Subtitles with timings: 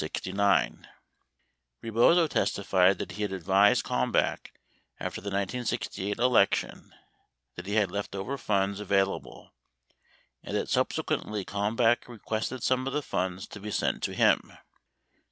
[0.01, 0.79] Re
[1.91, 4.51] bozo testified that he had advised Kalmbach
[4.99, 6.91] after the 1968 election
[7.53, 9.53] that, he had leftover funds available
[10.41, 14.53] and that subsequently Kalmbach re quested some of the funds to be sent to him.